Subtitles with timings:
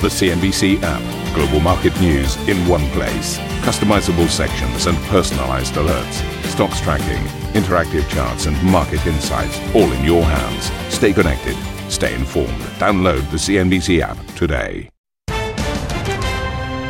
[0.00, 1.34] The CNBC app.
[1.34, 3.36] Global market news in one place.
[3.66, 6.22] Customizable sections and personalized alerts.
[6.44, 7.20] Stocks tracking,
[7.60, 10.70] interactive charts, and market insights all in your hands.
[10.94, 11.56] Stay connected.
[11.90, 12.62] Stay informed.
[12.78, 14.88] Download the CNBC app today.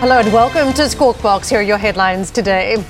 [0.01, 1.49] Hello and welcome to Squawk Box.
[1.49, 2.85] Here are your headlines today.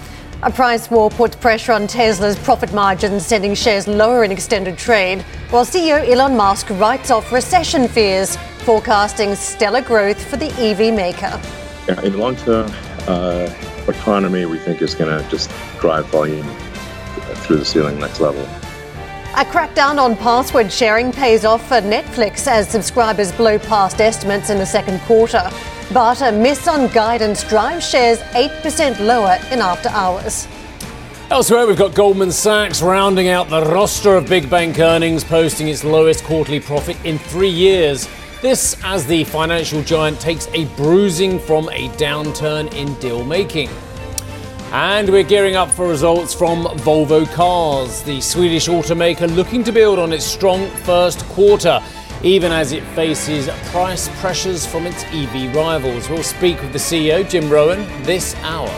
[0.44, 5.22] A price war puts pressure on Tesla's profit margins, sending shares lower in extended trade,
[5.50, 11.40] while CEO Elon Musk writes off recession fears forecasting stellar growth for the EV maker.
[11.88, 12.70] Yeah, in the long term,
[13.08, 13.52] uh,
[13.88, 16.46] economy we think is going to just drive volume
[17.42, 18.42] through the ceiling next level.
[19.34, 24.58] A crackdown on password sharing pays off for Netflix as subscribers blow past estimates in
[24.58, 25.50] the second quarter.
[25.92, 30.46] But a miss on guidance drives shares 8% lower in after hours.
[31.30, 35.84] Elsewhere, we've got Goldman Sachs rounding out the roster of big bank earnings, posting its
[35.84, 38.06] lowest quarterly profit in three years.
[38.42, 43.70] This as the financial giant takes a bruising from a downturn in deal making.
[44.72, 49.98] And we're gearing up for results from Volvo Cars, the Swedish automaker looking to build
[49.98, 51.82] on its strong first quarter,
[52.22, 56.08] even as it faces price pressures from its EV rivals.
[56.08, 58.68] We'll speak with the CEO, Jim Rowan, this hour.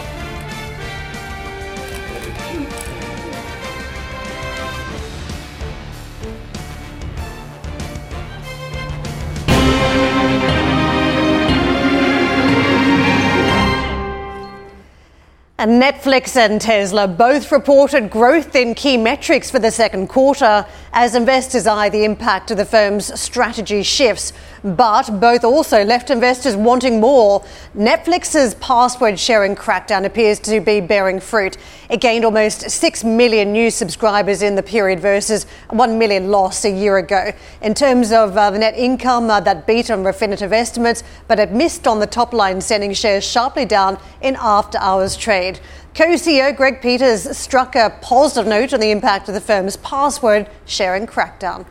[15.60, 21.14] And Netflix and Tesla both reported growth in key metrics for the second quarter as
[21.14, 24.32] investors eye the impact of the firm's strategy shifts.
[24.62, 27.42] But both also left investors wanting more.
[27.74, 31.56] Netflix's password sharing crackdown appears to be bearing fruit.
[31.88, 36.70] It gained almost 6 million new subscribers in the period versus 1 million lost a
[36.70, 37.32] year ago.
[37.62, 41.52] In terms of uh, the net income, uh, that beat on Refinitiv estimates, but it
[41.52, 45.60] missed on the top line, sending shares sharply down in after hours trade
[45.94, 46.08] trade.
[46.08, 50.48] Co CEO Greg Peters struck a positive note on the impact of the firm's password
[50.66, 51.66] sharing crackdown.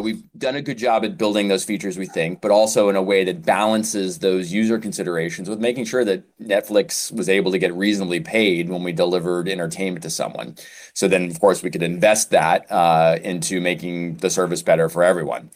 [0.00, 3.02] We've done a good job at building those features, we think, but also in a
[3.02, 7.74] way that balances those user considerations with making sure that Netflix was able to get
[7.74, 10.54] reasonably paid when we delivered entertainment to someone.
[10.94, 15.02] So then, of course, we could invest that uh, into making the service better for
[15.02, 15.50] everyone.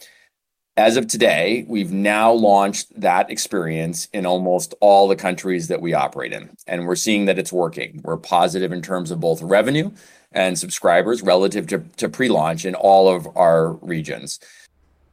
[0.78, 5.92] As of today, we've now launched that experience in almost all the countries that we
[5.92, 8.00] operate in, and we're seeing that it's working.
[8.02, 9.90] We're positive in terms of both revenue
[10.32, 14.40] and subscribers relative to, to pre launch in all of our regions.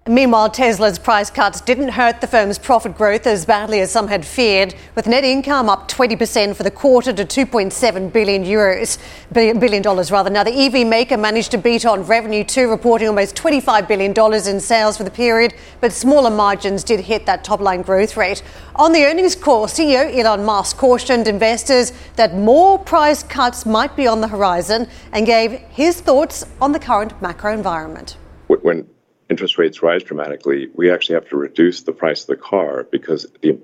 [0.09, 4.25] Meanwhile, Tesla's price cuts didn't hurt the firm's profit growth as badly as some had
[4.25, 8.97] feared, with net income up 20% for the quarter to 2.7 billion euros,
[9.31, 10.31] billion dollars rather.
[10.31, 14.47] Now, the EV maker managed to beat on revenue too, reporting almost 25 billion dollars
[14.47, 18.41] in sales for the period, but smaller margins did hit that top line growth rate.
[18.77, 24.07] On the earnings call, CEO Elon Musk cautioned investors that more price cuts might be
[24.07, 28.17] on the horizon and gave his thoughts on the current macro environment.
[28.47, 28.87] When
[29.29, 33.27] interest rates rise dramatically, we actually have to reduce the price of the car because
[33.41, 33.59] the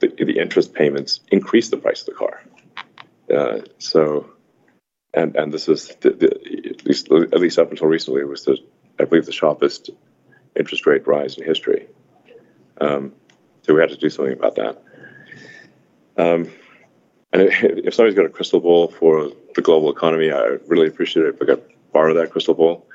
[0.00, 2.42] the, the interest payments increase the price of the car.
[3.32, 4.30] Uh, so,
[5.12, 8.56] and and this is the, the, at least at least up until recently was the
[8.98, 9.90] I believe the sharpest
[10.56, 11.86] interest rate rise in history.
[12.80, 13.12] Um,
[13.62, 14.82] so we had to do something about that.
[16.16, 16.50] Um,
[17.32, 21.34] and if somebody's got a crystal ball for the global economy, I really appreciate it
[21.34, 21.62] if I could
[21.92, 22.86] borrow that crystal ball.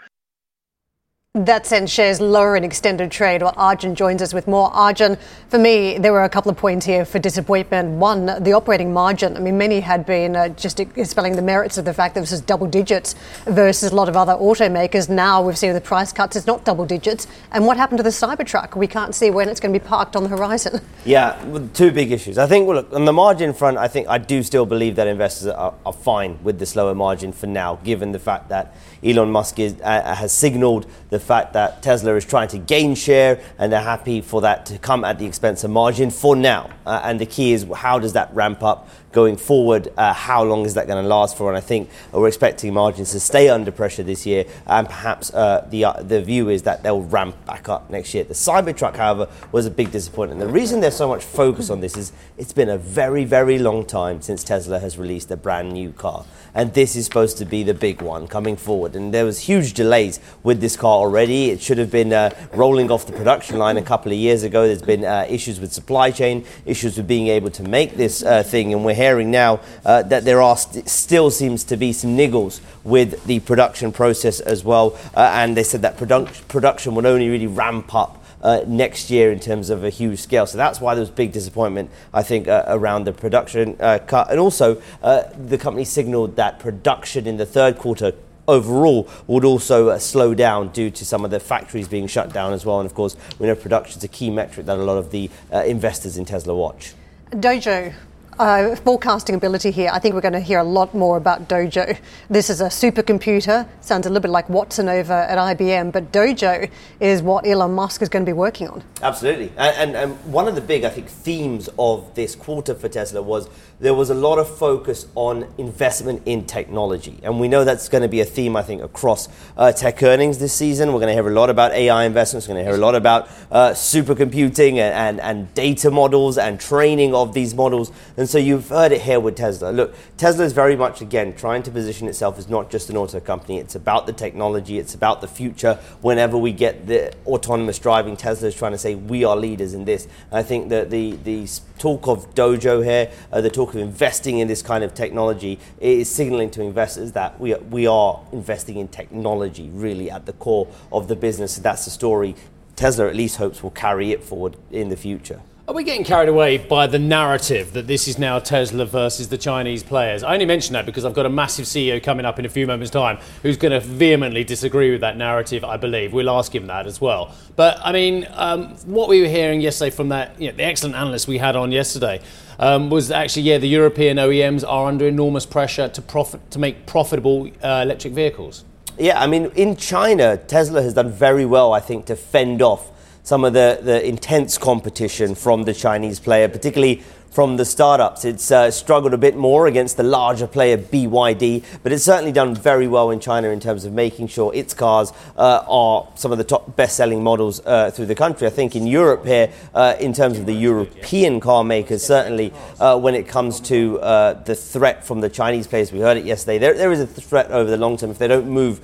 [1.35, 3.41] That sends shares lower in extended trade.
[3.41, 4.71] Well, Arjun joins us with more.
[4.71, 5.17] Arjun,
[5.49, 7.89] for me, there were a couple of points here for disappointment.
[7.89, 9.35] One, the operating margin.
[9.35, 12.31] I mean, many had been uh, just spelling the merits of the fact that this
[12.31, 13.15] is double digits
[13.47, 15.09] versus a lot of other automakers.
[15.09, 17.27] Now we've seen the price cuts, it's not double digits.
[17.51, 18.77] And what happened to the Cybertruck?
[18.77, 20.79] We can't see when it's going to be parked on the horizon.
[21.05, 21.39] Yeah,
[21.75, 22.39] two big issues.
[22.39, 25.05] I think, well, look, on the margin front, I think I do still believe that
[25.05, 29.29] investors are, are fine with the slower margin for now, given the fact that Elon
[29.29, 33.71] Musk is, uh, has signaled the fact that Tesla is trying to gain share and
[33.71, 36.69] they're happy for that to come at the expense of margin for now.
[36.85, 39.91] Uh, and the key is how does that ramp up going forward?
[39.97, 41.49] Uh, how long is that going to last for?
[41.49, 44.45] And I think we're expecting margins to stay under pressure this year.
[44.67, 48.25] And perhaps uh, the, uh, the view is that they'll ramp back up next year.
[48.25, 50.39] The Cybertruck, however, was a big disappointment.
[50.39, 53.85] The reason there's so much focus on this is it's been a very, very long
[53.85, 56.25] time since Tesla has released a brand new car
[56.55, 58.95] and this is supposed to be the big one coming forward.
[58.95, 61.49] And there was huge delays with this car already.
[61.49, 64.65] It should have been uh, rolling off the production line a couple of years ago.
[64.65, 68.41] There's been uh, issues with supply chain, issues with being able to make this uh,
[68.41, 72.61] thing, and we're now uh, that there are st- still seems to be some niggles
[72.83, 74.97] with the production process as well.
[75.15, 79.31] Uh, and they said that produ- production would only really ramp up uh, next year
[79.31, 80.45] in terms of a huge scale.
[80.45, 84.29] So that's why there was big disappointment, I think, uh, around the production uh, cut.
[84.29, 88.13] And also, uh, the company signaled that production in the third quarter
[88.47, 92.53] overall would also uh, slow down due to some of the factories being shut down
[92.53, 92.79] as well.
[92.79, 95.29] And of course, we know production is a key metric that a lot of the
[95.51, 96.93] uh, investors in Tesla watch.
[97.31, 97.93] Dojo,
[98.39, 99.89] uh, forecasting ability here.
[99.91, 101.97] I think we're going to hear a lot more about Dojo.
[102.29, 103.67] This is a supercomputer.
[103.81, 108.01] Sounds a little bit like Watson over at IBM, but Dojo is what Elon Musk
[108.01, 108.83] is going to be working on.
[109.01, 109.51] Absolutely.
[109.57, 113.21] And, and, and one of the big, I think, themes of this quarter for Tesla
[113.21, 113.49] was
[113.79, 117.19] there was a lot of focus on investment in technology.
[117.23, 119.27] And we know that's going to be a theme, I think, across
[119.57, 120.93] uh, tech earnings this season.
[120.93, 122.47] We're going to hear a lot about AI investments.
[122.47, 126.59] We're going to hear a lot about uh, supercomputing and, and, and data models and
[126.59, 127.91] training of these models.
[128.15, 129.71] And so you've heard it here with Tesla.
[129.71, 133.19] Look, Tesla is very much, again, trying to position itself as not just an auto
[133.19, 133.57] company.
[133.57, 134.79] It's about the technology.
[134.79, 135.79] It's about the future.
[136.01, 139.85] Whenever we get the autonomous driving, Tesla is trying to say we are leaders in
[139.85, 140.07] this.
[140.31, 144.47] I think that the, the talk of dojo here, uh, the talk of investing in
[144.47, 148.87] this kind of technology, is signaling to investors that we are, we are investing in
[148.87, 151.55] technology really at the core of the business.
[151.55, 152.35] So That's the story
[152.75, 155.41] Tesla at least hopes will carry it forward in the future.
[155.67, 159.37] Are we getting carried away by the narrative that this is now Tesla versus the
[159.39, 160.21] Chinese players?
[160.21, 162.67] I only mention that because I've got a massive CEO coming up in a few
[162.67, 166.13] moments' time who's going to vehemently disagree with that narrative, I believe.
[166.13, 167.33] We'll ask him that as well.
[167.55, 170.97] But, I mean, um, what we were hearing yesterday from that, you know, the excellent
[170.97, 172.21] analyst we had on yesterday
[172.59, 176.85] um, was actually, yeah, the European OEMs are under enormous pressure to, profit, to make
[176.85, 178.65] profitable uh, electric vehicles.
[178.99, 182.91] Yeah, I mean, in China, Tesla has done very well, I think, to fend off
[183.25, 187.01] some of the, the intense competition from the Chinese player, particularly
[187.35, 188.23] from the startups.
[188.23, 192.55] It's uh, struggled a bit more against the larger player BYD, but it's certainly done
[192.55, 196.37] very well in China in terms of making sure its cars uh, are some of
[196.37, 198.47] the top best-selling models uh, through the country.
[198.47, 202.97] I think in Europe here, uh, in terms of the European car makers, certainly uh,
[202.97, 206.57] when it comes to uh, the threat from the Chinese players, we heard it yesterday.
[206.57, 208.79] There, there is a threat over the long term if they don't move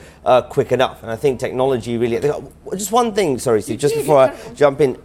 [0.49, 1.01] quick enough.
[1.03, 2.19] And I think technology really.
[2.73, 4.97] Just one thing, sorry, Steve, just before I jump in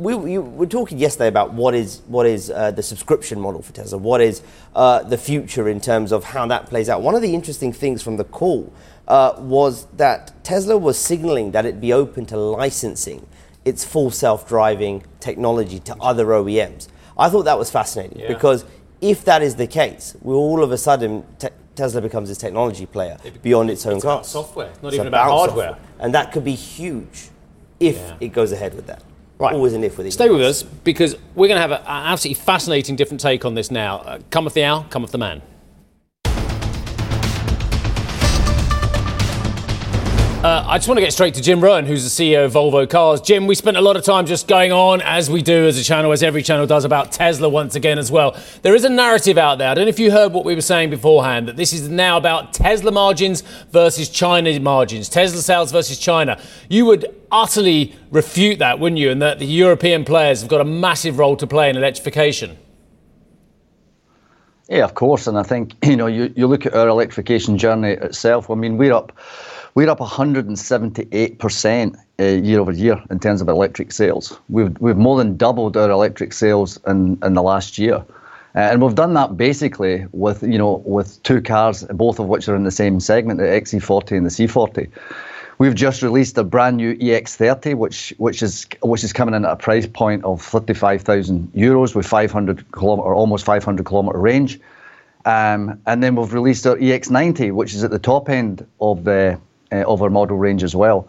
[0.00, 3.72] we, we were talking yesterday about what is what is uh, the subscription model for
[3.72, 3.98] Tesla.
[3.98, 4.42] What is
[4.74, 7.02] uh, the future in terms of how that plays out?
[7.02, 8.72] One of the interesting things from the call
[9.06, 13.26] uh, was that Tesla was signaling that it'd be open to licensing
[13.64, 16.88] its full self-driving technology to other OEMs.
[17.18, 18.28] I thought that was fascinating yeah.
[18.28, 18.64] because
[19.02, 22.86] if that is the case, we all of a sudden te- Tesla becomes a technology
[22.86, 24.28] player it, beyond its own cars.
[24.28, 25.88] software, not it's even about, about hardware, software.
[25.98, 27.28] and that could be huge
[27.78, 28.16] if yeah.
[28.20, 29.02] it goes ahead with that.
[29.40, 29.54] Right.
[29.54, 32.94] Always an if with Stay with us because we're going to have an absolutely fascinating
[32.94, 33.96] different take on this now.
[33.96, 35.40] Uh, cometh the hour, cometh the man.
[40.42, 42.88] Uh, I just want to get straight to Jim Rowan, who's the CEO of Volvo
[42.88, 43.20] Cars.
[43.20, 45.84] Jim, we spent a lot of time just going on, as we do as a
[45.84, 48.34] channel, as every channel does, about Tesla once again as well.
[48.62, 49.68] There is a narrative out there.
[49.68, 52.16] I don't know if you heard what we were saying beforehand, that this is now
[52.16, 56.40] about Tesla margins versus China margins, Tesla sales versus China.
[56.70, 59.10] You would utterly refute that, wouldn't you?
[59.10, 62.56] And that the European players have got a massive role to play in electrification.
[64.70, 65.26] Yeah, of course.
[65.26, 68.48] And I think, you know, you, you look at our electrification journey itself.
[68.48, 69.12] I mean, we're up
[69.80, 74.38] we're up 178% uh, year over year in terms of electric sales.
[74.50, 77.94] We've, we've more than doubled our electric sales in, in the last year.
[77.94, 78.04] Uh,
[78.58, 82.54] and we've done that basically with, you know, with two cars, both of which are
[82.54, 84.90] in the same segment, the XC40 and the C40.
[85.56, 89.52] We've just released a brand new EX30, which which is which is coming in at
[89.52, 94.60] a price point of 35,000 euros with 500 kilometer, or almost 500 kilometer range.
[95.24, 99.40] Um, and then we've released our EX90, which is at the top end of the
[99.72, 101.08] uh, of our model range as well.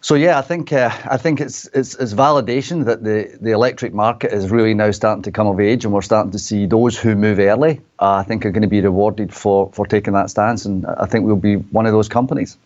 [0.00, 3.92] So yeah, I think uh, I think it's, it's, it's validation that the the electric
[3.92, 6.96] market is really now starting to come of age, and we're starting to see those
[6.96, 7.80] who move early.
[7.98, 11.06] Uh, I think are going to be rewarded for for taking that stance, and I
[11.06, 12.56] think we'll be one of those companies.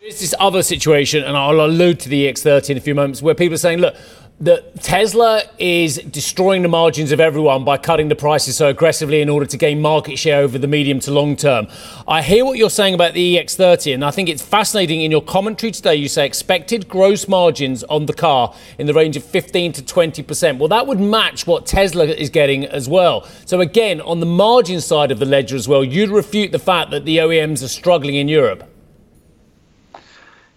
[0.00, 3.34] There's this other situation, and I'll allude to the EX30 in a few moments, where
[3.34, 3.94] people are saying, look,
[4.40, 9.28] that Tesla is destroying the margins of everyone by cutting the prices so aggressively in
[9.28, 11.66] order to gain market share over the medium to long term.
[12.08, 15.20] I hear what you're saying about the EX30, and I think it's fascinating in your
[15.20, 15.94] commentary today.
[15.96, 20.58] You say expected gross margins on the car in the range of 15 to 20%.
[20.58, 23.28] Well, that would match what Tesla is getting as well.
[23.44, 26.90] So, again, on the margin side of the ledger as well, you'd refute the fact
[26.92, 28.69] that the OEMs are struggling in Europe.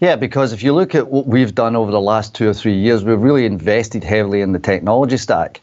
[0.00, 2.76] Yeah, because if you look at what we've done over the last two or three
[2.76, 5.60] years, we've really invested heavily in the technology stack.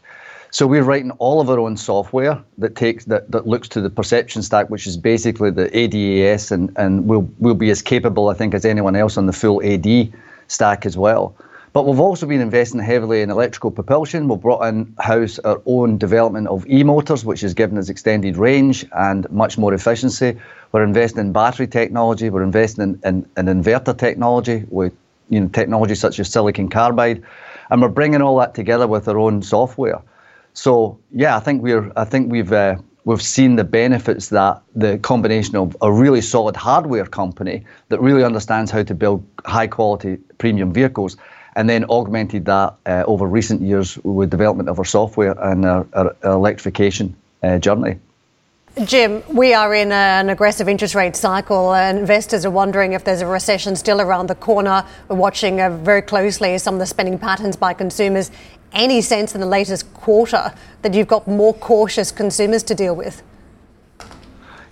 [0.50, 3.88] So we're writing all of our own software that takes that, that looks to the
[3.88, 8.34] perception stack, which is basically the ADAS, and, and we'll we'll be as capable, I
[8.34, 10.12] think, as anyone else on the full AD
[10.48, 11.34] stack as well.
[11.72, 14.28] But we've also been investing heavily in electrical propulsion.
[14.28, 18.84] We've brought in house our own development of e-motors, which has given us extended range
[18.92, 20.38] and much more efficiency.
[20.72, 22.30] We're investing in battery technology.
[22.30, 24.94] We're investing in, in, in inverter technology with
[25.28, 27.22] you know, technology such as silicon carbide,
[27.70, 30.00] and we're bringing all that together with our own software.
[30.54, 34.98] So yeah, I think we're I think we've uh, we've seen the benefits that the
[34.98, 40.16] combination of a really solid hardware company that really understands how to build high quality
[40.38, 41.16] premium vehicles
[41.56, 45.86] and then augmented that uh, over recent years with development of our software and our,
[45.92, 47.98] our electrification uh, journey.
[48.84, 53.20] Jim, we are in an aggressive interest rate cycle, and investors are wondering if there's
[53.20, 54.82] a recession still around the corner.
[55.08, 58.30] We're watching uh, very closely some of the spending patterns by consumers.
[58.72, 63.22] Any sense in the latest quarter that you've got more cautious consumers to deal with?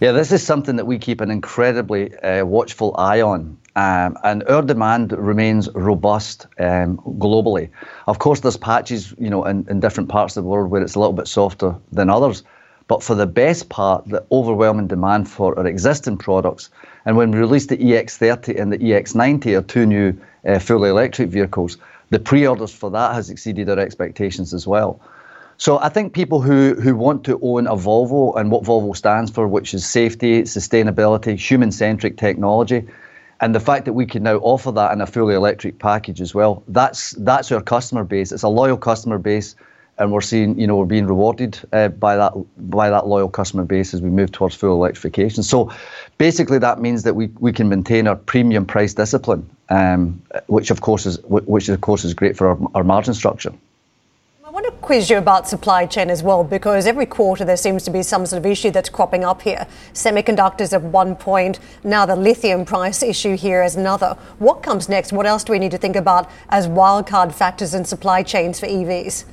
[0.00, 3.58] Yeah, this is something that we keep an incredibly uh, watchful eye on.
[3.76, 7.68] Um, and our demand remains robust um, globally.
[8.06, 10.94] Of course, there's patches, you know, in, in different parts of the world where it's
[10.94, 12.44] a little bit softer than others.
[12.90, 16.70] But for the best part, the overwhelming demand for our existing products,
[17.06, 20.12] and when we released the EX30 and the EX90, our two new
[20.44, 21.78] uh, fully electric vehicles,
[22.08, 25.00] the pre-orders for that has exceeded our expectations as well.
[25.56, 29.30] So I think people who, who want to own a Volvo and what Volvo stands
[29.30, 32.88] for, which is safety, sustainability, human-centric technology,
[33.40, 36.34] and the fact that we can now offer that in a fully electric package as
[36.34, 38.32] well, that's that's our customer base.
[38.32, 39.54] It's a loyal customer base
[39.98, 42.32] and we're seeing, you know, we're being rewarded uh, by that
[42.70, 45.42] by that loyal customer base as we move towards full electrification.
[45.42, 45.72] So,
[46.18, 50.80] basically, that means that we, we can maintain our premium price discipline, um, which of
[50.80, 53.52] course is which of course is great for our, our margin structure.
[54.50, 57.84] I want to quiz you about supply chain as well, because every quarter there seems
[57.84, 59.64] to be some sort of issue that's cropping up here.
[59.92, 64.16] Semiconductors at one point, now the lithium price issue here is another.
[64.40, 65.12] What comes next?
[65.12, 68.66] What else do we need to think about as wildcard factors in supply chains for
[68.66, 69.24] EVs?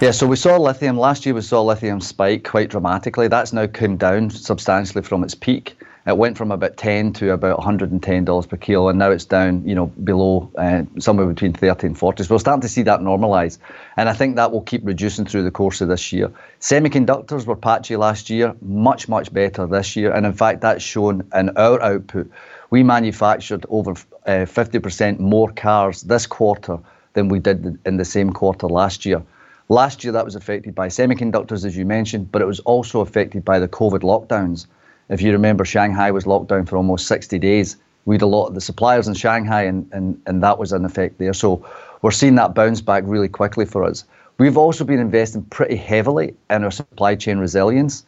[0.00, 1.36] Yeah, so we saw lithium last year.
[1.36, 3.28] We saw lithium spike quite dramatically.
[3.28, 5.76] That's now come down substantially from its peak.
[6.04, 9.66] It went from about 10 to about 110 dollars per kilo, and now it's down,
[9.66, 12.24] you know, below uh, somewhere between 30 and 40.
[12.24, 13.58] So we're starting to see that normalise,
[13.96, 16.32] and I think that will keep reducing through the course of this year.
[16.60, 21.26] Semiconductors were patchy last year, much much better this year, and in fact that's shown
[21.32, 22.28] in our output.
[22.68, 23.92] We manufactured over
[24.26, 26.80] uh, 50% more cars this quarter
[27.12, 29.22] than we did in the same quarter last year.
[29.68, 33.44] Last year, that was affected by semiconductors, as you mentioned, but it was also affected
[33.44, 34.66] by the COVID lockdowns.
[35.08, 37.76] If you remember, Shanghai was locked down for almost 60 days.
[38.04, 40.84] We had a lot of the suppliers in Shanghai, and, and, and that was an
[40.84, 41.32] effect there.
[41.32, 41.66] So
[42.02, 44.04] we're seeing that bounce back really quickly for us.
[44.36, 48.04] We've also been investing pretty heavily in our supply chain resilience,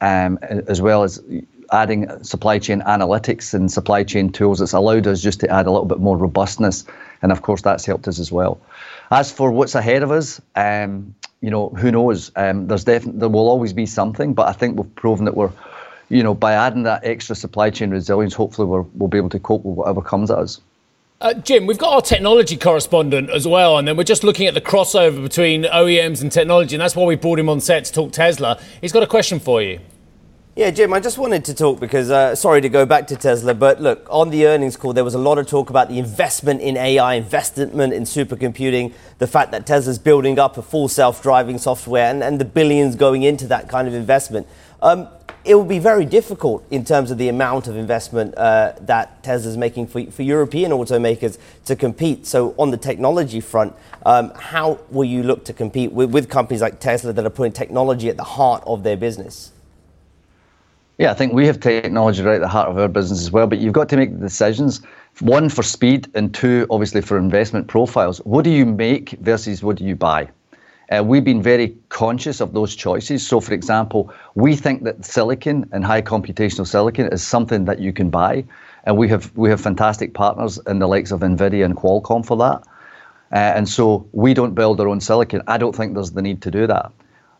[0.00, 1.20] um, as well as
[1.72, 4.60] adding supply chain analytics and supply chain tools.
[4.60, 6.84] It's allowed us just to add a little bit more robustness,
[7.22, 8.60] and of course that's helped us as well.
[9.10, 12.30] As for what's ahead of us, um, you know, who knows?
[12.36, 15.50] Um, there's definitely there will always be something, but I think we've proven that we're,
[16.08, 19.40] you know, by adding that extra supply chain resilience, hopefully we will be able to
[19.40, 20.60] cope with whatever comes at us.
[21.22, 24.54] Uh, Jim, we've got our technology correspondent as well, and then we're just looking at
[24.54, 27.92] the crossover between OEMs and technology, and that's why we brought him on set to
[27.92, 28.58] talk Tesla.
[28.80, 29.80] He's got a question for you.
[30.60, 33.54] Yeah, Jim, I just wanted to talk because, uh, sorry to go back to Tesla,
[33.54, 36.60] but look, on the earnings call, there was a lot of talk about the investment
[36.60, 41.56] in AI, investment in supercomputing, the fact that Tesla's building up a full self driving
[41.56, 44.46] software, and, and the billions going into that kind of investment.
[44.82, 45.08] Um,
[45.46, 49.56] it will be very difficult in terms of the amount of investment uh, that Tesla's
[49.56, 52.26] making for, for European automakers to compete.
[52.26, 53.74] So, on the technology front,
[54.04, 57.52] um, how will you look to compete with, with companies like Tesla that are putting
[57.52, 59.52] technology at the heart of their business?
[61.00, 63.46] Yeah, I think we have technology right at the heart of our business as well,
[63.46, 64.82] but you've got to make the decisions.
[65.20, 68.18] One for speed, and two, obviously, for investment profiles.
[68.26, 70.28] What do you make versus what do you buy?
[70.90, 73.26] Uh, we've been very conscious of those choices.
[73.26, 77.94] So, for example, we think that silicon and high computational silicon is something that you
[77.94, 78.44] can buy,
[78.84, 82.36] and we have we have fantastic partners in the likes of Nvidia and Qualcomm for
[82.36, 82.62] that.
[83.32, 85.40] Uh, and so we don't build our own silicon.
[85.46, 86.92] I don't think there's the need to do that.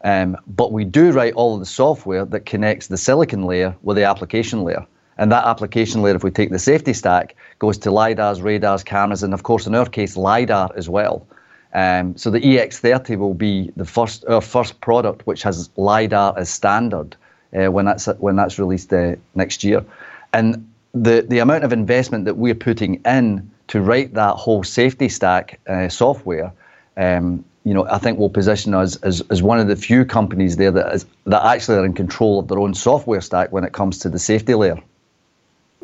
[0.02, 3.97] Um, but we do write all of the software that connects the silicon layer with
[3.97, 4.87] the application layer.
[5.19, 9.23] And that application layer, if we take the safety stack, goes to LiDARs, radars, cameras,
[9.23, 11.26] and of course, in our case, LiDAR as well.
[11.75, 16.49] Um, so the EX30 will be the first, our first product which has LiDAR as
[16.49, 17.16] standard
[17.54, 19.85] uh, when, that's, when that's released uh, next year.
[20.33, 25.09] And the, the amount of investment that we're putting in to write that whole safety
[25.09, 26.52] stack uh, software
[26.97, 30.57] um, you know, I think will position us as, as one of the few companies
[30.57, 33.73] there that is that actually are in control of their own software stack when it
[33.73, 34.79] comes to the safety layer.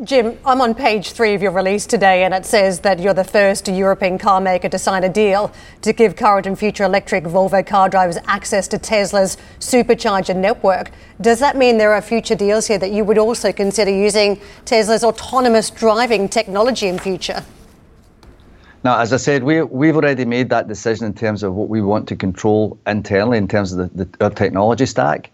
[0.05, 3.25] Jim, I'm on page three of your release today, and it says that you're the
[3.25, 7.67] first European car maker to sign a deal to give current and future electric Volvo
[7.67, 10.91] car drivers access to Tesla's supercharger network.
[11.23, 15.03] Does that mean there are future deals here that you would also consider using Tesla's
[15.03, 17.43] autonomous driving technology in future?
[18.87, 21.83] Now, as I said, we, we've already made that decision in terms of what we
[21.83, 25.33] want to control internally in terms of the, the, our technology stack.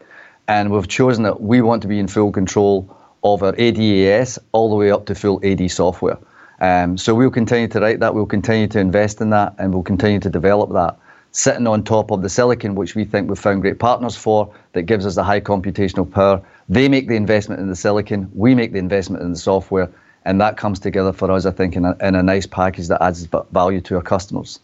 [0.49, 4.71] And we've chosen that we want to be in full control of our ADAS all
[4.71, 6.17] the way up to full AD software.
[6.63, 9.83] Um, so we'll continue to write that, we'll continue to invest in that, and we'll
[9.83, 10.97] continue to develop that.
[11.33, 14.85] Sitting on top of the silicon, which we think we've found great partners for, that
[14.85, 16.41] gives us the high computational power.
[16.71, 19.91] They make the investment in the silicon, we make the investment in the software,
[20.25, 23.03] and that comes together for us, I think, in a, in a nice package that
[23.03, 24.61] adds value to our customers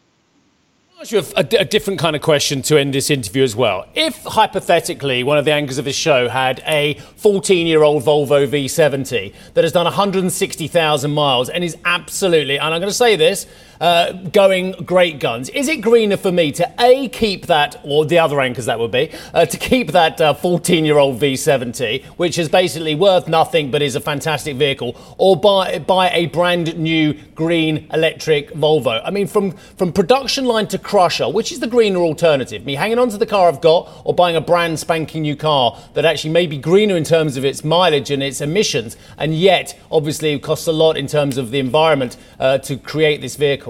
[0.99, 3.87] I'll ask you a, a, different kind of question to end this interview as well.
[3.95, 9.62] If hypothetically one of the anchors of this show had a 14-year-old Volvo V70 that
[9.62, 13.47] has done 160,000 miles and is absolutely, and I'm going to say this,
[13.81, 15.49] uh, going great guns.
[15.51, 18.91] Is it greener for me to A, keep that, or the other anchors that would
[18.91, 23.71] be, uh, to keep that 14 uh, year old V70, which is basically worth nothing
[23.71, 29.01] but is a fantastic vehicle, or buy, buy a brand new green electric Volvo?
[29.05, 32.65] I mean, from, from production line to crusher, which is the greener alternative?
[32.65, 35.79] Me hanging on to the car I've got, or buying a brand spanking new car
[35.95, 39.79] that actually may be greener in terms of its mileage and its emissions, and yet
[39.91, 43.68] obviously it costs a lot in terms of the environment uh, to create this vehicle?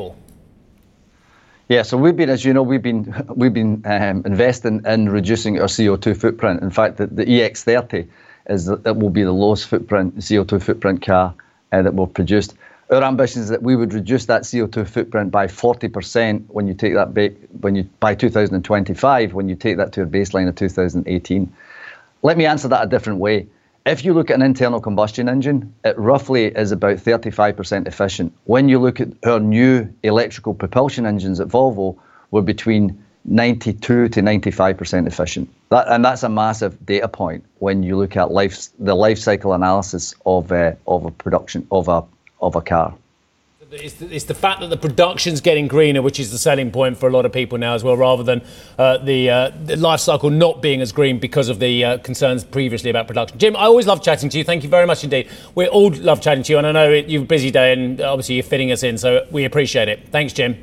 [1.69, 5.61] Yeah, so we've been, as you know, we've been we've been um, investing in reducing
[5.61, 6.63] our CO2 footprint.
[6.63, 8.09] In fact, the, the EX30
[8.47, 11.35] is that will be the lowest footprint CO2 footprint car
[11.73, 12.55] uh, that will produced.
[12.91, 16.95] Our ambition is that we would reduce that CO2 footprint by 40% when you take
[16.95, 21.53] that ba- when you by 2025 when you take that to a baseline of 2018.
[22.23, 23.47] Let me answer that a different way.
[23.89, 28.35] If you look at an internal combustion engine, it roughly is about 35% efficient.
[28.45, 31.97] When you look at our new electrical propulsion engines at Volvo,
[32.31, 35.49] we're between 92 to 95% efficient.
[35.71, 39.55] That, and that's a massive data point when you look at life, the life cycle
[39.55, 42.05] analysis of, uh, of a production of a,
[42.43, 42.95] of a car.
[43.71, 46.97] It's the, it's the, fact that the production's getting greener, which is the selling point
[46.97, 48.41] for a lot of people now as well, rather than
[48.79, 52.45] uh, the, uh, the, life cycle not being as green because of the uh, concerns
[52.45, 53.39] previously about production.
[53.39, 54.45] Jim, I always love chatting to you.
[54.45, 55.29] Thank you very much indeed.
[55.55, 58.01] We all love chatting to you, and I know it, you've a busy day, and
[58.01, 60.09] obviously you're fitting us in, so we appreciate it.
[60.09, 60.57] Thanks, Jim.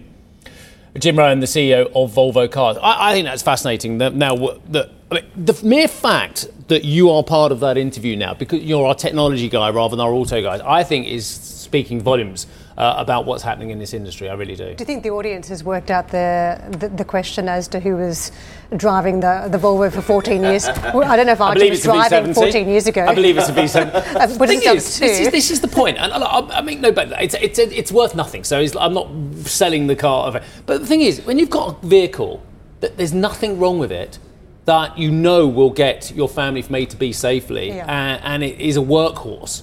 [0.98, 2.76] Jim Rowan, the CEO of Volvo Cars.
[2.82, 4.00] I, I think that's fascinating.
[4.00, 8.34] That now, I mean, the mere fact that you are part of that interview now,
[8.34, 12.48] because you're our technology guy rather than our auto guy, I think is speaking volumes
[12.78, 14.30] uh, about what's happening in this industry.
[14.30, 14.74] I really do.
[14.74, 17.96] Do you think the audience has worked out the, the, the question as to who
[17.96, 18.32] was
[18.76, 20.66] driving the, the Volvo for 14 years?
[20.68, 23.06] I don't know if Archie was driving 14 years ago.
[23.06, 23.94] I believe it's a V70.
[24.16, 25.98] uh, but thing is, this is, this is the point.
[25.98, 28.44] And I, I mean, no, but it's, it's, it's worth nothing.
[28.44, 29.10] So I'm not
[29.46, 30.42] selling the car.
[30.66, 32.44] But the thing is, when you've got a vehicle
[32.82, 34.20] that there's nothing wrong with it,
[34.66, 37.86] that you know will get your family from A to B safely, yeah.
[37.88, 39.62] and, and it is a workhorse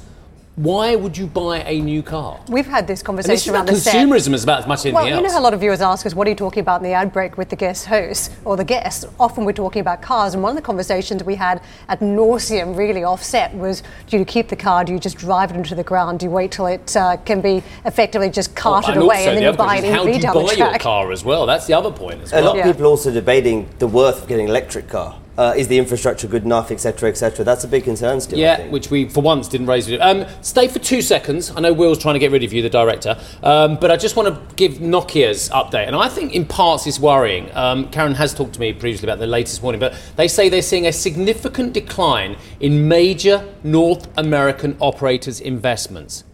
[0.56, 2.38] why would you buy a new car?
[2.48, 4.34] We've had this conversation around the consumerism set.
[4.34, 5.22] is about as much as well, anything else.
[5.22, 6.84] you know, how a lot of viewers ask us, "What are you talking about in
[6.84, 10.34] the ad break with the guest host or the guest?" Often we're talking about cars,
[10.34, 14.48] and one of the conversations we had at nauseum, really offset, was: Do you keep
[14.48, 14.84] the car?
[14.84, 16.18] Do you just drive it into the ground?
[16.18, 19.44] Do you wait till it uh, can be effectively just carted oh, away, and then
[19.44, 20.22] the you buy an EV down the track?
[20.22, 21.46] How do you buy your car as well?
[21.46, 22.42] That's the other point as well.
[22.42, 25.16] A lot of people also debating the worth of getting an electric car.
[25.38, 27.42] Uh, is the infrastructure good enough, etc., etc.?
[27.42, 28.38] That's a big concern still.
[28.38, 29.90] Yeah, which we for once didn't raise.
[29.98, 31.50] Um, stay for two seconds.
[31.56, 34.14] I know Will's trying to get rid of you, the director, um, but I just
[34.14, 37.50] want to give Nokia's update, and I think in parts it's worrying.
[37.56, 40.60] Um, Karen has talked to me previously about the latest warning, but they say they're
[40.60, 46.24] seeing a significant decline in major North American operators' investments.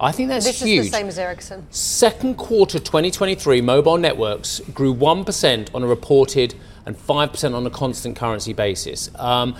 [0.00, 0.78] I think that's this huge.
[0.78, 1.66] This is the same as Ericsson.
[1.70, 6.54] Second quarter 2023, mobile networks grew 1% on a reported
[6.90, 9.10] and 5% on a constant currency basis.
[9.14, 9.56] Um,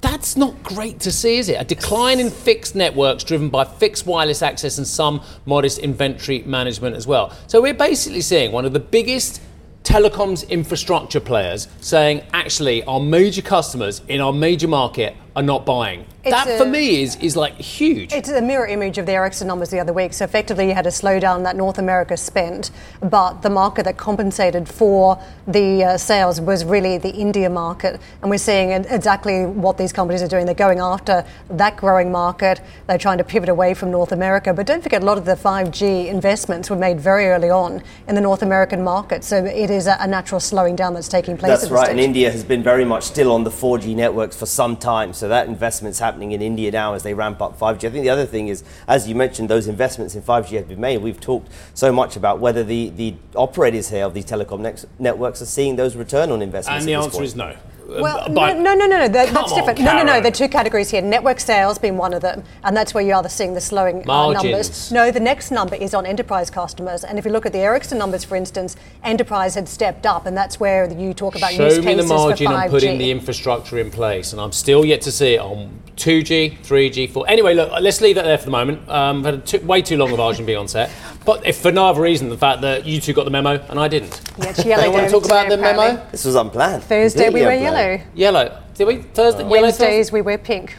[0.00, 1.54] that's not great to see, is it?
[1.54, 6.96] A decline in fixed networks driven by fixed wireless access and some modest inventory management
[6.96, 7.34] as well.
[7.46, 9.40] So we're basically seeing one of the biggest
[9.82, 16.06] telecoms infrastructure players saying, actually, our major customers in our major market are not buying.
[16.24, 18.14] It's that a, for me is is like huge.
[18.14, 20.14] It's a mirror image of the Ericsson numbers the other week.
[20.14, 24.66] So effectively, you had a slowdown that North America spent, but the market that compensated
[24.66, 29.92] for the uh, sales was really the India market, and we're seeing exactly what these
[29.92, 30.46] companies are doing.
[30.46, 32.62] They're going after that growing market.
[32.86, 34.54] They're trying to pivot away from North America.
[34.54, 38.14] But don't forget, a lot of the 5G investments were made very early on in
[38.14, 39.24] the North American market.
[39.24, 41.60] So it is a, a natural slowing down that's taking place.
[41.60, 44.78] That's right, and India has been very much still on the 4G networks for some
[44.78, 45.12] time.
[45.12, 47.88] So that investment's happening happening in India now as they ramp up 5G.
[47.88, 50.80] I think the other thing is, as you mentioned, those investments in 5G have been
[50.80, 50.98] made.
[50.98, 55.46] We've talked so much about whether the, the operators here of these telecom networks are
[55.46, 56.82] seeing those return on investments.
[56.82, 57.56] And the answer is no.
[57.86, 59.78] Well, no, no, no, no, that, that's different.
[59.80, 60.20] On, no, no, no.
[60.20, 61.02] There are two categories here.
[61.02, 64.32] Network sales being one of them, and that's where you are seeing the slowing uh,
[64.32, 64.90] numbers.
[64.90, 67.98] No, the next number is on enterprise customers, and if you look at the Ericsson
[67.98, 71.84] numbers, for instance, enterprise had stepped up, and that's where you talk about Show use
[71.84, 75.34] me the margin on putting the infrastructure in place, and I'm still yet to see
[75.34, 77.28] it on 2G, 3G, 4.
[77.28, 78.88] Anyway, look, let's leave that there for the moment.
[78.88, 80.90] Um, I've had too, way too long of Arjun being on set,
[81.24, 83.78] but if for no other reason, the fact that you two got the memo and
[83.78, 84.20] I didn't.
[84.38, 84.90] Yeah, it's yellow.
[84.90, 86.04] want to talk about the memo?
[86.10, 86.82] This was unplanned.
[86.84, 88.00] Thursday we were yellow.
[88.14, 88.62] Yellow.
[88.74, 88.96] Did we?
[89.02, 89.42] Thursday?
[89.42, 89.48] Oh.
[89.48, 90.76] Wednesdays we wear pink.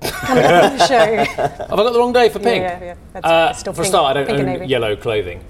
[0.00, 1.16] Come on the show.
[1.24, 2.62] Have I got the wrong day for pink?
[2.62, 3.20] Yeah, yeah, yeah.
[3.20, 5.42] Uh, for a start, I don't own yellow clothing.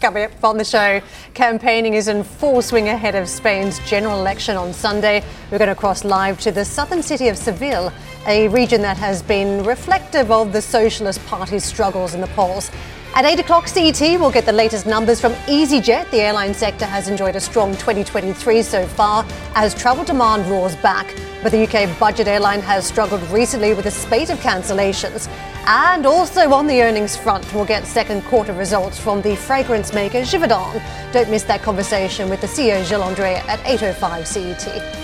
[0.00, 1.00] Coming up on the show,
[1.32, 5.24] campaigning is in full swing ahead of Spain's general election on Sunday.
[5.50, 7.90] We're going to cross live to the southern city of Seville,
[8.26, 12.70] a region that has been reflective of the Socialist Party's struggles in the polls.
[13.16, 16.10] At 8 o'clock CET, we'll get the latest numbers from EasyJet.
[16.10, 19.24] The airline sector has enjoyed a strong 2023 so far
[19.54, 21.14] as travel demand roars back.
[21.40, 25.28] But the UK budget airline has struggled recently with a spate of cancellations.
[25.64, 30.22] And also on the earnings front, we'll get second quarter results from the fragrance maker
[30.22, 30.82] Givaudan.
[31.12, 35.03] Don't miss that conversation with the CEO Gilles Andrier at 8.05 CET.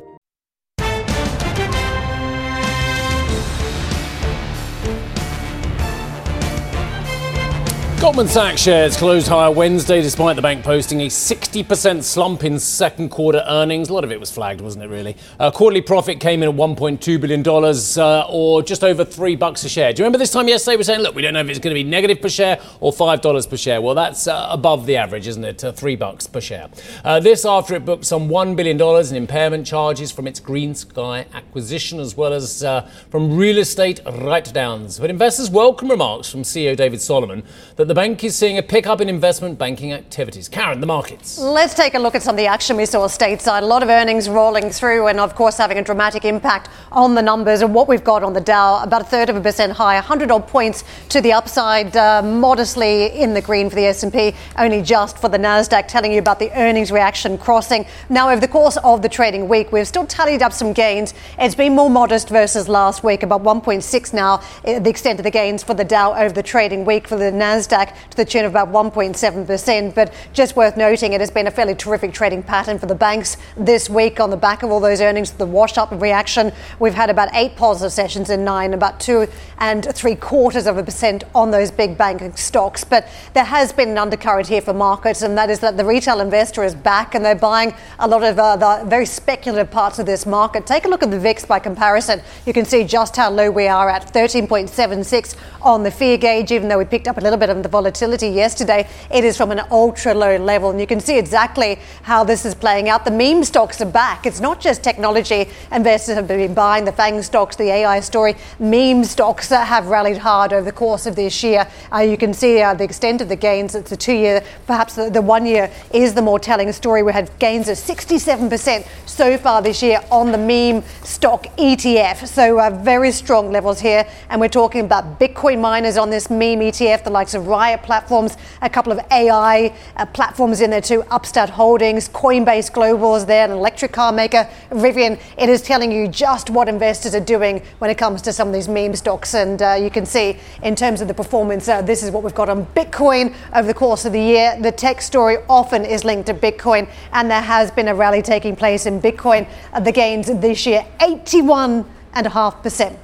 [8.01, 13.09] Goldman Sachs shares closed higher Wednesday despite the bank posting a 60% slump in second
[13.09, 13.89] quarter earnings.
[13.89, 15.15] A lot of it was flagged, wasn't it, really?
[15.39, 19.69] Uh, quarterly profit came in at $1.2 billion uh, or just over three bucks a
[19.69, 19.93] share.
[19.93, 21.59] Do you remember this time yesterday we were saying, look, we don't know if it's
[21.59, 23.79] going to be negative per share or $5 per share?
[23.81, 25.63] Well, that's uh, above the average, isn't it?
[25.63, 26.69] Uh, three bucks per share.
[27.05, 31.99] Uh, this after it booked some $1 billion in impairment charges from its GreenSky acquisition
[31.99, 34.97] as well as uh, from real estate write downs.
[34.97, 37.43] But investors welcome remarks from CEO David Solomon
[37.75, 40.47] that the bank is seeing a pickup in investment banking activities.
[40.47, 41.37] Karen, the markets.
[41.37, 43.63] Let's take a look at some of the action we saw stateside.
[43.63, 47.21] A lot of earnings rolling through, and of course, having a dramatic impact on the
[47.21, 47.61] numbers.
[47.61, 50.31] And what we've got on the Dow, about a third of a percent higher, 100
[50.31, 55.17] odd points to the upside, uh, modestly in the green for the S&P, only just
[55.17, 55.89] for the Nasdaq.
[55.89, 57.85] Telling you about the earnings reaction crossing.
[58.07, 61.13] Now, over the course of the trading week, we've still tallied up some gains.
[61.37, 65.29] It's been more modest versus last week, about 1.6 now, uh, the extent of the
[65.31, 68.51] gains for the Dow over the trading week for the Nasdaq to the tune of
[68.51, 69.95] about 1.7%.
[69.95, 73.37] But just worth noting, it has been a fairly terrific trading pattern for the banks
[73.57, 76.51] this week on the back of all those earnings, the wash up reaction.
[76.79, 79.27] We've had about eight positive sessions in nine, about two
[79.59, 82.83] and three quarters of a percent on those big banking stocks.
[82.83, 86.19] But there has been an undercurrent here for markets, and that is that the retail
[86.19, 90.05] investor is back and they're buying a lot of uh, the very speculative parts of
[90.05, 90.65] this market.
[90.65, 92.21] Take a look at the VIX by comparison.
[92.45, 96.67] You can see just how low we are at 13.76 on the fear gauge, even
[96.67, 99.61] though we picked up a little bit of the volatility yesterday, it is from an
[99.71, 100.69] ultra low level.
[100.69, 103.05] And you can see exactly how this is playing out.
[103.05, 104.25] The meme stocks are back.
[104.25, 108.35] It's not just technology investors have been buying the FANG stocks, the AI story.
[108.59, 111.67] Meme stocks have rallied hard over the course of this year.
[111.93, 113.73] Uh, you can see uh, the extent of the gains.
[113.75, 117.03] It's a two year, perhaps the, the one year is the more telling story.
[117.03, 122.27] We had gains of 67% so far this year on the meme stock ETF.
[122.27, 124.05] So uh, very strong levels here.
[124.29, 127.47] And we're talking about Bitcoin miners on this meme ETF, the likes of
[127.83, 133.25] Platforms, a couple of AI uh, platforms in there too, Upstart Holdings, Coinbase Global is
[133.25, 135.19] there, an electric car maker, Rivian.
[135.37, 138.53] It is telling you just what investors are doing when it comes to some of
[138.53, 139.35] these meme stocks.
[139.35, 142.33] And uh, you can see in terms of the performance, uh, this is what we've
[142.35, 144.57] got on Bitcoin over the course of the year.
[144.59, 148.55] The tech story often is linked to Bitcoin, and there has been a rally taking
[148.55, 149.47] place in Bitcoin.
[149.71, 152.97] Uh, the gains this year, 81.5%.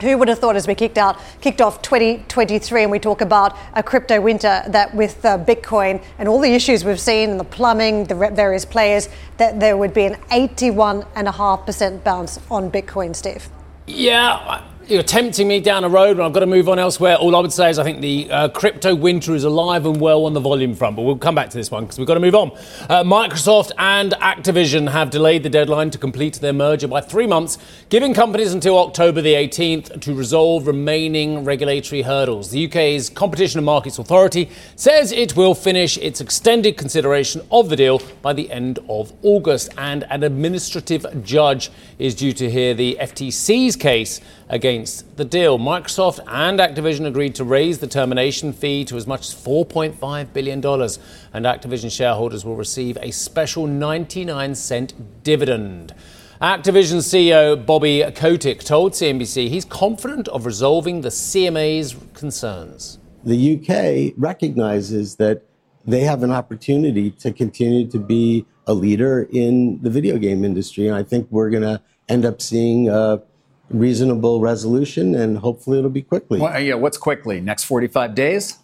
[0.00, 3.56] Who would have thought as we kicked out, kicked off 2023 and we talk about
[3.74, 7.44] a crypto winter that with uh, Bitcoin and all the issues we've seen and the
[7.44, 13.48] plumbing, the various players, that there would be an 81.5% bounce on Bitcoin, Steve?
[13.86, 17.16] Yeah, you're tempting me down a road, and I've got to move on elsewhere.
[17.16, 20.26] All I would say is I think the uh, crypto winter is alive and well
[20.26, 22.20] on the volume front, but we'll come back to this one because we've got to
[22.20, 22.52] move on.
[22.88, 27.58] Uh, Microsoft and Activision have delayed the deadline to complete their merger by three months,
[27.88, 32.50] giving companies until October the 18th to resolve remaining regulatory hurdles.
[32.50, 37.76] The UK's Competition and Markets Authority says it will finish its extended consideration of the
[37.76, 42.96] deal by the end of August, and an administrative judge is due to hear the
[43.00, 45.58] FTC's case against the deal.
[45.58, 50.58] Microsoft and Activision agreed to raise the termination fee to as much as $4.5 billion,
[50.58, 55.94] and Activision shareholders will receive a special 99 cent dividend.
[56.40, 62.98] Activision CEO Bobby Kotick told CNBC he's confident of resolving the CMA's concerns.
[63.24, 65.42] The UK recognizes that
[65.86, 70.88] they have an opportunity to continue to be a leader in the video game industry.
[70.88, 73.22] And I think we're going to end up seeing a
[73.70, 76.40] reasonable resolution, and hopefully it'll be quickly.
[76.40, 77.40] Well, yeah, what's quickly?
[77.40, 78.58] Next 45 days?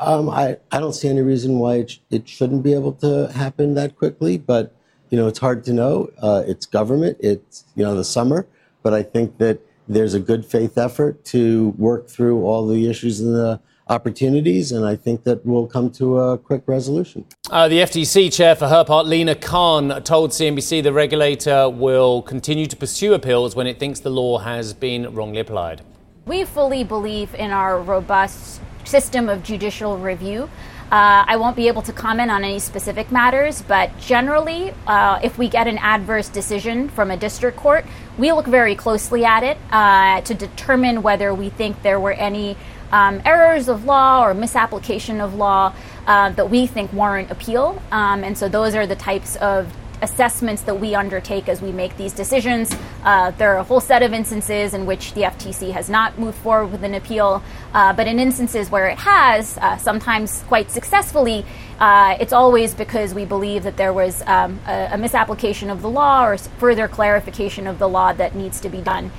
[0.00, 3.32] Um, I, I don't see any reason why it, sh- it shouldn't be able to
[3.32, 4.74] happen that quickly, but
[5.10, 6.10] you know it's hard to know.
[6.22, 7.16] Uh, it's government.
[7.20, 8.46] It's you know the summer,
[8.82, 13.20] but I think that there's a good faith effort to work through all the issues
[13.20, 17.24] in the opportunities, and I think that we'll come to a quick resolution.
[17.50, 22.66] Uh, the FTC chair, for her part, Lina Khan, told CNBC the regulator will continue
[22.66, 25.82] to pursue appeals when it thinks the law has been wrongly applied.
[26.26, 30.50] We fully believe in our robust system of judicial review.
[30.90, 35.36] Uh, I won't be able to comment on any specific matters, but generally, uh, if
[35.36, 37.84] we get an adverse decision from a district court,
[38.16, 42.56] we look very closely at it uh, to determine whether we think there were any
[42.92, 45.74] um, errors of law or misapplication of law
[46.06, 47.80] uh, that we think warrant appeal.
[47.90, 49.72] Um, and so those are the types of
[50.02, 52.74] assessments that we undertake as we make these decisions.
[53.02, 56.38] Uh, there are a whole set of instances in which the FTC has not moved
[56.38, 57.42] forward with an appeal,
[57.74, 61.44] uh, but in instances where it has, uh, sometimes quite successfully,
[61.80, 65.90] uh, it's always because we believe that there was um, a, a misapplication of the
[65.90, 69.10] law or further clarification of the law that needs to be done.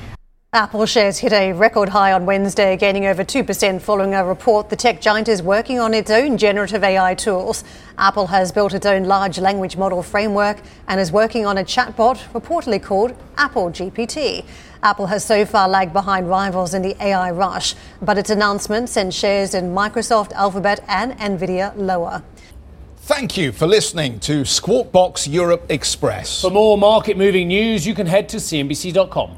[0.52, 4.76] Apple shares hit a record high on Wednesday, gaining over 2% following a report the
[4.76, 7.64] tech giant is working on its own generative AI tools.
[8.00, 10.58] Apple has built its own large language model framework
[10.88, 14.44] and is working on a chatbot reportedly called Apple GPT.
[14.82, 19.14] Apple has so far lagged behind rivals in the AI rush, but its announcement sent
[19.14, 22.24] shares in Microsoft, Alphabet, and Nvidia lower.
[22.98, 26.42] Thank you for listening to Squawk Box Europe Express.
[26.42, 29.38] For more market moving news, you can head to CNBC.com.